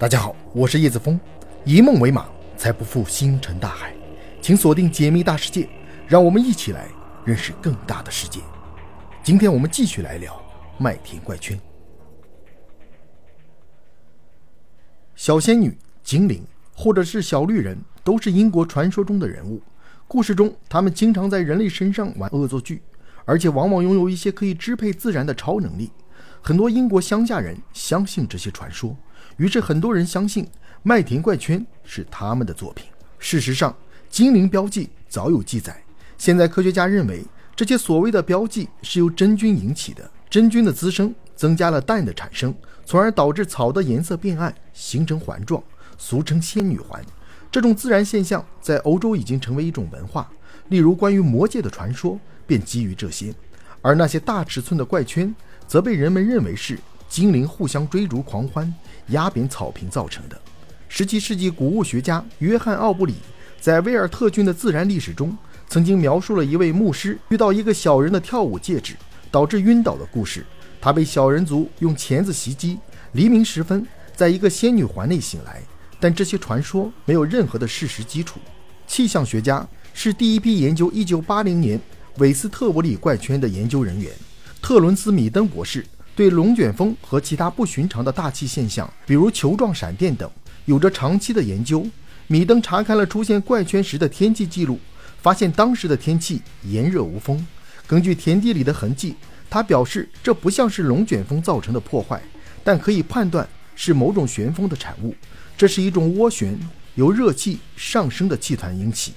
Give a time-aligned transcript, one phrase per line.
[0.00, 1.20] 大家好，我是叶子峰，
[1.62, 2.26] 以梦为马，
[2.56, 3.94] 才不负星辰大海。
[4.40, 5.68] 请锁定解密大世界，
[6.08, 6.88] 让我们一起来
[7.22, 8.40] 认识更大的世界。
[9.22, 10.42] 今天我们继续来聊
[10.78, 11.60] 麦田怪圈。
[15.14, 19.60] 小仙女、精灵，或者是小绿人，都是英国传说中的人物。
[20.08, 22.80] 故事中，他们经常在人类身上玩恶作剧，
[23.26, 25.90] 而且往往拥有一些可以支配自然的超能力。
[26.40, 28.96] 很多英国乡下人相信这些传说。
[29.40, 30.46] 于是，很多人相信
[30.82, 32.84] 麦田怪圈是他们的作品。
[33.18, 33.74] 事实上，
[34.10, 35.82] 精灵标记早有记载。
[36.18, 37.24] 现在，科学家认为
[37.56, 40.10] 这些所谓的标记是由真菌引起的。
[40.28, 45.64] 真菌的滋生增加了氮的产生，从而导致草的颜色变暗，形成环状，
[45.96, 47.02] 俗称仙女环。
[47.50, 50.30] 这种自然现象在欧洲已经成为一种文化。
[50.68, 53.34] 例如，关于魔界的传说便基于这些。
[53.80, 55.34] 而那些大尺寸的怪圈，
[55.66, 56.78] 则被人们认为是
[57.10, 58.72] 精灵互相追逐狂欢。
[59.08, 60.40] 压扁草坪造成的。
[60.88, 63.14] 十七世纪古物学家约翰·奥布里
[63.60, 65.36] 在威尔特郡的自然历史中，
[65.68, 68.94] 曾经描述了一位牧师遇到一个小人的跳舞戒指，
[69.30, 70.46] 导致晕倒的故事。
[70.80, 72.78] 他被小人族用钳子袭击，
[73.12, 73.84] 黎明时分，
[74.14, 75.60] 在一个仙女环内醒来。
[75.98, 78.38] 但这些传说没有任何的事实基础。
[78.86, 81.80] 气象学家是第一批研究1980年
[82.18, 84.12] 韦斯特伯里怪圈的研究人员，
[84.62, 85.84] 特伦斯·米登博士。
[86.20, 90.30] 对龙卷风和其他不寻常的大气现象，比如球状闪电等，
[90.66, 91.82] 有着长期的研究。
[92.26, 94.78] 米登查看了出现怪圈时的天气记录，
[95.22, 97.42] 发现当时的天气炎热无风。
[97.86, 99.14] 根据田地里的痕迹，
[99.48, 102.20] 他表示这不像是龙卷风造成的破坏，
[102.62, 105.14] 但可以判断是某种旋风的产物。
[105.56, 106.54] 这是一种涡旋，
[106.96, 109.14] 由热气上升的气团引起。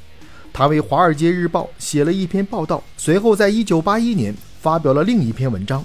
[0.54, 5.84] 他为《华尔街日报》写了一篇报道，随后在1981年发表了另一篇文章。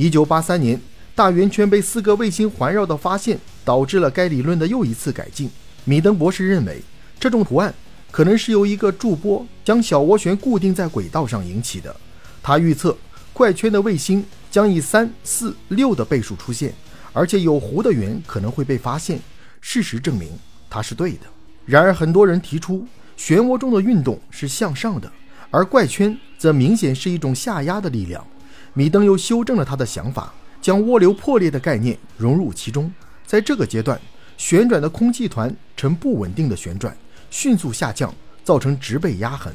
[0.00, 0.80] 一九八三年，
[1.14, 5.50] 大圆圈被四个卫星环绕的发现，导致了该理论的又一次改进。
[5.84, 6.80] 米登博士认为，
[7.18, 7.74] 这种图案
[8.10, 11.94] 可能是由一个驻波将小涡旋固定在轨道上引起的。
[12.42, 12.96] 他预测，
[13.34, 16.72] 怪圈的卫星将以三、四、六的倍数出现，
[17.12, 19.20] 而且有弧的圆可能会被发现。
[19.60, 20.30] 事实证明，
[20.70, 21.26] 他是对的。
[21.66, 22.86] 然而，很多人提出，
[23.18, 25.12] 漩涡中的运动是向上的，
[25.50, 28.26] 而怪圈则明显是一种下压的力量。
[28.72, 30.32] 米登又修正了他的想法，
[30.62, 32.92] 将涡流破裂的概念融入其中。
[33.26, 34.00] 在这个阶段，
[34.36, 36.96] 旋转的空气团呈不稳定的旋转，
[37.30, 38.14] 迅速下降，
[38.44, 39.52] 造成植被压痕。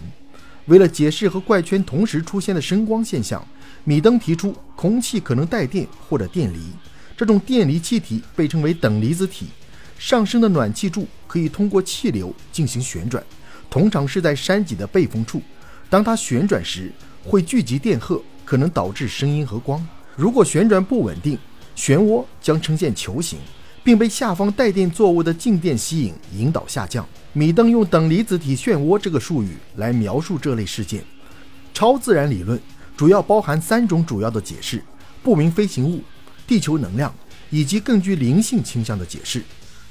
[0.66, 3.46] 为了解释和怪圈同时出现的声光现象，
[3.84, 6.60] 米登提出空气可能带电或者电离。
[7.16, 9.48] 这种电离气体被称为等离子体。
[9.98, 13.24] 上升的暖气柱可以通过气流进行旋转，
[13.70, 15.42] 通常是在山脊的背风处。
[15.90, 16.92] 当它旋转时，
[17.24, 18.22] 会聚集电荷。
[18.46, 19.86] 可能导致声音和光。
[20.16, 21.38] 如果旋转不稳定，
[21.76, 23.40] 漩涡将呈现球形，
[23.84, 27.06] 并被下方带电作物的静电吸引，引导下降。
[27.34, 31.04] 米登用等离子体漩涡这个术语来描述这类事件。
[31.74, 32.58] 超自然理论
[32.96, 34.82] 主要包含三种主要的解释：
[35.22, 36.02] 不明飞行物、
[36.48, 37.14] 地球能量
[37.50, 39.44] 以及更具灵性倾向的解释。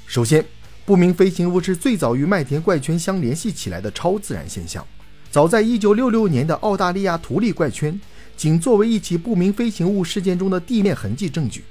[0.07, 0.43] 首先，
[0.85, 4.83] 不明飞行物是最早与麦田怪圈相联系起来的超自然现象。
[5.29, 7.99] 早在1966年的澳大利亚图利怪圈。
[8.37, 11.63] 仅作为一起不明飞行物事件中的地面痕迹证据。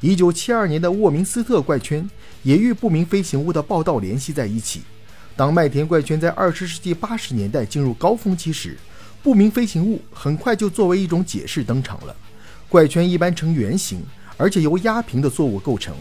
[0.00, 2.08] 一九七二年的沃明斯特怪圈
[2.42, 4.82] 也与不明飞行物的报道联系在一起。
[5.34, 8.76] 当麦田怪圈在二十世纪八十年代进入高峰期时，
[9.22, 12.14] 不明飞行物很快就作为一种解释登场了。
[12.68, 14.02] 怪圈一般呈圆形，
[14.36, 15.94] 而且由压平的作物构成，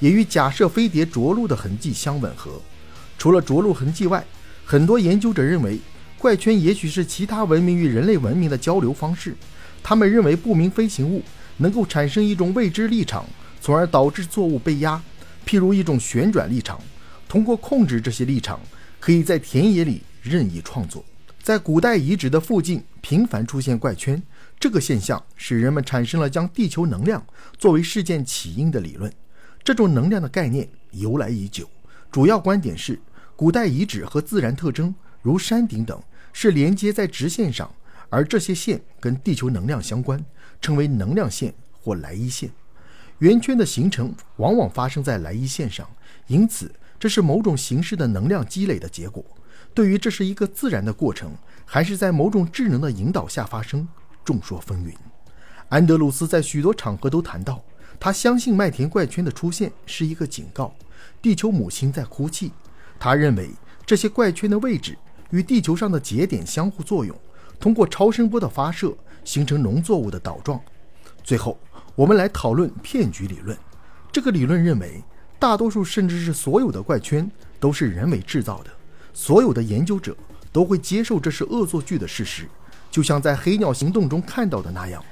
[0.00, 2.60] 也与假设飞碟着陆的痕迹相吻合。
[3.18, 4.24] 除了着陆痕迹外，
[4.64, 5.78] 很多研究者认为
[6.18, 9.36] 怪圈也许是其他文明与人类文明的交流方式。
[9.84, 11.22] 他们认为不明飞行物
[11.58, 13.26] 能够产生一种未知立场，
[13.60, 15.00] 从而导致作物被压，
[15.46, 16.80] 譬如一种旋转立场。
[17.28, 18.58] 通过控制这些立场，
[18.98, 21.04] 可以在田野里任意创作。
[21.42, 24.20] 在古代遗址的附近频繁出现怪圈，
[24.58, 27.22] 这个现象使人们产生了将地球能量
[27.58, 29.12] 作为事件起因的理论。
[29.62, 31.68] 这种能量的概念由来已久，
[32.10, 32.98] 主要观点是
[33.36, 36.02] 古代遗址和自然特征，如山顶等，
[36.32, 37.70] 是连接在直线上。
[38.08, 40.24] 而这些线跟地球能量相关，
[40.60, 42.50] 称为能量线或莱伊线。
[43.18, 45.88] 圆圈的形成往往发生在莱伊线上，
[46.26, 49.24] 因此这是某种形式的能量积累的结果。
[49.72, 51.32] 对于这是一个自然的过程，
[51.64, 53.86] 还是在某种智能的引导下发生，
[54.24, 54.94] 众说纷纭。
[55.68, 57.64] 安德鲁斯在许多场合都谈到，
[57.98, 60.74] 他相信麦田怪圈的出现是一个警告，
[61.20, 62.52] 地球母亲在哭泣。
[62.98, 63.50] 他认为
[63.84, 64.96] 这些怪圈的位置
[65.30, 67.16] 与地球上的节点相互作用。
[67.58, 70.60] 通过超声波的发射形成农作物的岛状。
[71.22, 71.58] 最后，
[71.94, 73.56] 我们来讨论骗局理论。
[74.12, 75.02] 这个理论认为，
[75.38, 78.70] 大多数甚至是所有的怪圈都是人为制造的。
[79.12, 80.16] 所有的研究者
[80.52, 82.48] 都会接受这是恶作剧的事实，
[82.90, 85.02] 就像在黑鸟行动中看到的那样。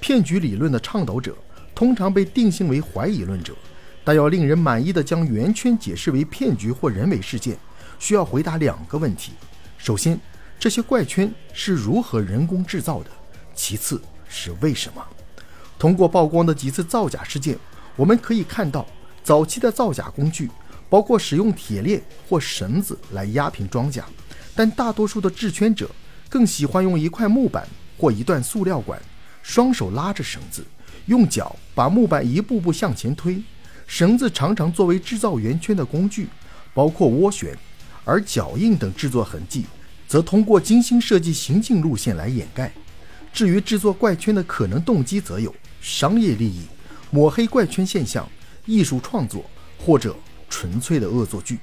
[0.00, 1.36] 骗局理论的倡导者
[1.74, 3.54] 通常被定性为怀疑论者，
[4.02, 7.56] 但要令人满意的将圆圈解释为骗局或人为事件，
[7.98, 9.32] 需要回答两个问题：
[9.76, 10.18] 首先，
[10.60, 13.08] 这些怪圈是如何人工制造的；
[13.54, 13.98] 其次
[14.28, 15.02] 是为什么。
[15.78, 17.58] 通过曝光的几次造假事件，
[17.96, 18.86] 我们可以看到，
[19.24, 20.50] 早期的造假工具
[20.90, 24.04] 包括使用铁链或绳子来压平装甲，
[24.54, 25.90] 但大多数的制圈者
[26.28, 27.66] 更喜欢用一块木板
[27.96, 29.00] 或一段塑料管。
[29.42, 30.62] 双手拉着绳子，
[31.06, 33.42] 用脚把木板一步步向前推。
[33.86, 36.28] 绳子常常作为制造圆圈的工具，
[36.74, 37.56] 包括涡旋，
[38.04, 39.64] 而脚印等制作痕迹
[40.10, 42.72] 则通过精心设计行进路线来掩盖。
[43.32, 46.62] 至于制作怪圈的可能动机，则有商业利益、
[47.12, 48.28] 抹黑怪圈现象、
[48.66, 49.48] 艺术创作
[49.78, 50.16] 或者
[50.48, 51.60] 纯粹的恶作剧。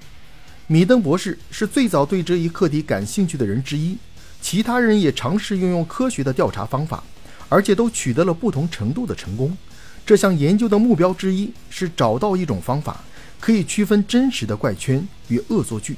[0.68, 3.98] 米登博士是最早对这一课题感兴趣的人之一，
[4.42, 7.04] 其他人也尝试运用科学的调查方法。
[7.50, 9.58] 而且都取得了不同程度的成功。
[10.06, 13.02] 这项研究的目标之一是找到一种方法，
[13.40, 15.96] 可以区分真实的怪圈与恶作剧。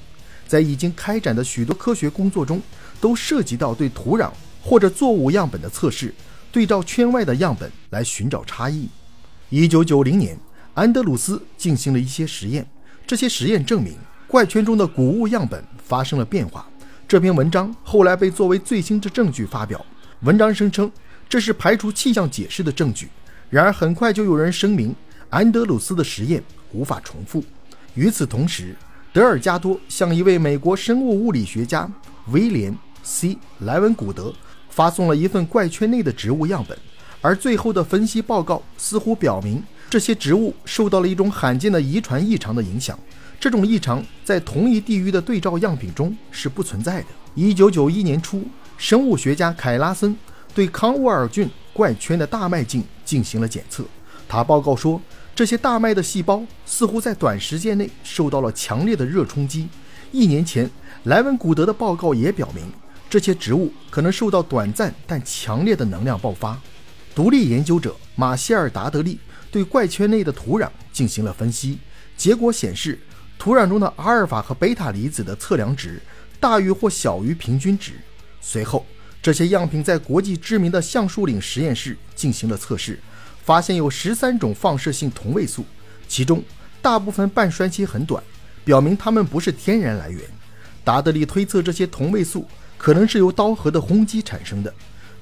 [0.49, 2.59] 在已经开展的许多科学工作中，
[2.99, 4.31] 都涉及到对土壤
[4.63, 6.11] 或者作物样本的测试，
[6.51, 8.89] 对照圈外的样本来寻找差异。
[9.49, 10.35] 一九九零年，
[10.73, 12.67] 安德鲁斯进行了一些实验，
[13.05, 13.95] 这些实验证明
[14.27, 16.67] 怪圈中的谷物样本发生了变化。
[17.07, 19.85] 这篇文章后来被作为最新的证据发表。
[20.21, 20.91] 文章声称。
[21.29, 23.07] 这是排除气象解释的证据。
[23.51, 24.95] 然而，很快就有人声明，
[25.29, 27.43] 安德鲁斯的实验无法重复。
[27.93, 28.75] 与此同时，
[29.11, 31.89] 德尔加多向一位美国生物物理学家
[32.27, 34.31] 威廉 ·C· 莱文古德
[34.69, 36.77] 发送了一份怪圈内的植物样本，
[37.19, 42.97] 而最后的分析报告似乎表明，这些植物受到了一种罕见的遗传异常的影响。
[43.39, 47.07] 这种异常在同一地域的对照样品中是不存在的。
[47.33, 48.43] 一九九一年初，
[48.77, 50.15] 生物学家凯拉森。
[50.53, 53.83] 对康沃尔郡怪圈的大麦茎进行了检测，
[54.27, 54.99] 他报告说，
[55.39, 59.69] 这些大麦的细胞似乎在短时间内受到了强烈的热冲击。
[60.11, 60.69] 一年前，
[61.05, 62.69] 莱文古德的报告也表明，
[63.09, 66.59] 这些植物可能受到短暂但强烈的能量爆发。
[67.15, 69.17] 独立研究者马歇尔·达德利
[69.49, 71.79] 对怪圈内的土壤进行了分析，
[72.17, 72.99] 结果显示，
[73.37, 76.01] 土壤中的阿尔法和贝塔离子的测量值
[76.41, 77.93] 大于或小于平均值。
[78.41, 78.85] 随后。
[79.21, 82.97] 这些样品在国际知名的橡树岭实验室进行了测试，
[83.49, 85.65] 发现有十三种放射性同位素，
[86.07, 86.43] 其中
[86.83, 88.23] 大部分半衰期很短，
[88.63, 90.21] 表明它们不是天然来源。
[90.83, 92.45] 达德利推测这些同位素
[92.77, 94.71] 可能是由刀核的轰击产生的。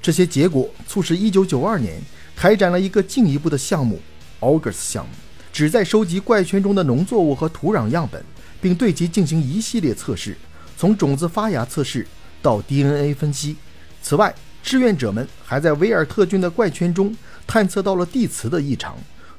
[0.02, 2.02] 这些结果促使1992年
[2.36, 3.98] 开展了一个进一步的项目
[4.40, 5.10] ——August 项目，
[5.50, 8.22] 旨在收集怪圈中的农作物和土壤样本，
[8.60, 10.36] 并对其进行一系列测试，
[10.76, 12.06] 从种子发芽测试
[12.42, 13.56] 到 DNA 分析。
[14.02, 17.16] 此外，志愿者们还在维尔特郡的怪圈中
[17.48, 18.94] 探测到了地磁的异常，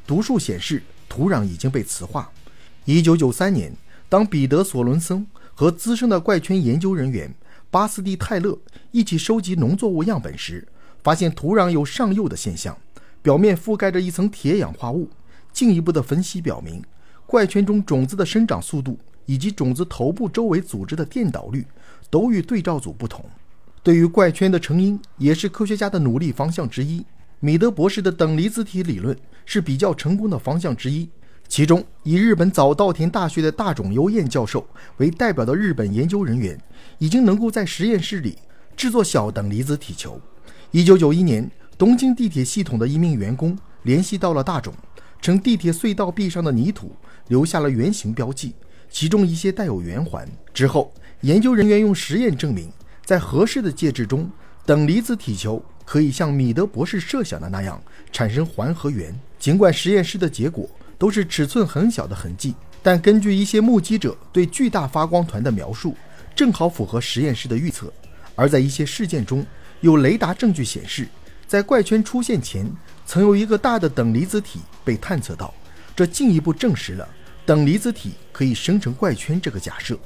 [0.08, 2.28] 读数显示土壤已经被磁化。
[2.88, 3.72] 1993年，
[4.10, 7.32] 当彼得·索伦森和资深的怪圈研究人员
[7.70, 8.58] 巴斯蒂·泰勒
[8.90, 10.68] 一起收集农作物样本时，
[11.04, 12.76] 发现土壤有上釉的现象，
[13.22, 15.08] 表面覆盖着一层铁氧化物。
[15.54, 16.84] 进一步的分析表明，
[17.28, 18.98] 怪圈中种子的生长速度
[19.28, 21.64] 以及种子头部周围组织的电导率
[22.10, 23.24] 都与对照组不同。
[23.84, 27.06] 对于怪圈的成因，也是科学家的努力方向之一。
[27.42, 31.10] 米德博士的等离子体理论是比较成功的方向之一。
[31.48, 34.68] 其中，以日本早稻田大学的大冢优彦教授
[34.98, 36.60] 为代表的日本研究人员，
[36.98, 38.38] 已经能够在实验室里
[38.76, 40.22] 制作小等离子体球。
[40.74, 44.74] 1991年，东京地铁系统的一名员工联系到了大冢，
[45.22, 46.92] 称地铁隧道壁上的泥土
[47.30, 48.54] 留下了圆形标记，
[48.90, 50.28] 其中一些带有圆环。
[50.54, 52.70] 之后，研究人员用实验证明。
[53.04, 54.30] 在合适的介质中，
[54.68, 57.82] 等离子体球可以像米德博士设想的那样
[58.12, 59.12] 产生环和圆。
[59.40, 60.70] 尽管实验室的结果
[61.00, 62.54] 都是尺寸很小的痕迹，
[62.84, 65.98] 但根据一些目击者对巨大发光团的描述，
[66.36, 67.92] 正好符合实验室的预测。
[68.36, 69.44] 而在一些事件中，
[69.82, 71.08] 有雷达证据显示，
[71.48, 72.72] 在怪圈出现前，
[73.08, 75.52] 曾有一个大的等离子体被探测到，
[75.96, 77.10] 这进一步证实了
[77.48, 79.98] 等离子体可以生成怪圈这个假设。